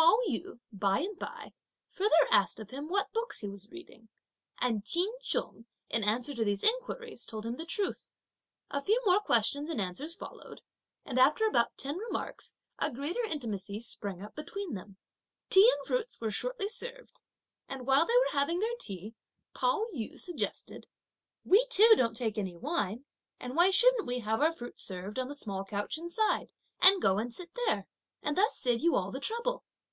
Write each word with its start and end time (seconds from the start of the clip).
Pao 0.00 0.20
yü 0.28 0.60
by 0.70 1.00
and 1.00 1.18
by 1.18 1.54
further 1.88 2.12
asked 2.30 2.60
of 2.60 2.70
him 2.70 2.86
what 2.88 3.12
books 3.12 3.40
he 3.40 3.48
was 3.48 3.68
reading, 3.70 4.08
and 4.60 4.84
Ch'in 4.84 5.10
Chung, 5.22 5.66
in 5.90 6.04
answer 6.04 6.34
to 6.34 6.44
these 6.44 6.62
inquiries, 6.62 7.26
told 7.26 7.44
him 7.44 7.56
the 7.56 7.64
truth. 7.64 8.06
A 8.70 8.80
few 8.80 9.02
more 9.04 9.18
questions 9.18 9.68
and 9.68 9.80
answers 9.80 10.14
followed; 10.14 10.60
and 11.04 11.18
after 11.18 11.46
about 11.48 11.76
ten 11.76 11.98
remarks, 11.98 12.54
a 12.78 12.92
greater 12.92 13.24
intimacy 13.24 13.80
sprang 13.80 14.22
up 14.22 14.36
between 14.36 14.74
them. 14.74 14.98
Tea 15.50 15.68
and 15.68 15.84
fruits 15.84 16.20
were 16.20 16.30
shortly 16.30 16.68
served, 16.68 17.20
and 17.68 17.84
while 17.84 18.06
they 18.06 18.14
were 18.16 18.38
having 18.38 18.60
their 18.60 18.76
tea, 18.78 19.14
Pao 19.52 19.86
yü 19.92 20.20
suggested, 20.20 20.86
"We 21.44 21.66
two 21.72 21.94
don't 21.96 22.14
take 22.16 22.38
any 22.38 22.54
wine, 22.54 23.04
and 23.40 23.56
why 23.56 23.70
shouldn't 23.70 24.06
we 24.06 24.20
have 24.20 24.40
our 24.40 24.52
fruit 24.52 24.78
served 24.78 25.18
on 25.18 25.26
the 25.26 25.34
small 25.34 25.64
couch 25.64 25.98
inside, 25.98 26.52
and 26.80 27.02
go 27.02 27.18
and 27.18 27.34
sit 27.34 27.50
there, 27.66 27.88
and 28.22 28.36
thus 28.36 28.56
save 28.56 28.80
you 28.80 28.94
all 28.94 29.10
the 29.10 29.18
trouble?" 29.18 29.64